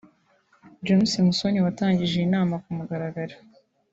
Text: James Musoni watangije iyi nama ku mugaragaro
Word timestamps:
James 0.85 1.11
Musoni 1.27 1.59
watangije 1.65 2.15
iyi 2.17 2.27
nama 2.35 2.55
ku 2.63 2.69
mugaragaro 2.77 3.35